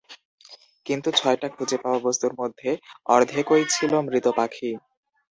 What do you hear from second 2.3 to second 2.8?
মধ্যে